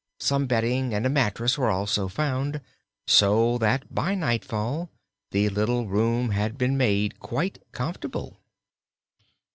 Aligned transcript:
Some 0.19 0.47
bedding 0.47 0.95
and 0.95 1.05
a 1.05 1.11
mattress 1.11 1.59
were 1.59 1.69
also 1.69 2.07
found, 2.07 2.59
so 3.05 3.59
that 3.59 3.93
by 3.93 4.15
nightfall 4.15 4.89
the 5.29 5.47
little 5.49 5.85
room 5.87 6.31
had 6.31 6.57
been 6.57 6.75
made 6.75 7.19
quite 7.19 7.61
comfortable. 7.71 8.37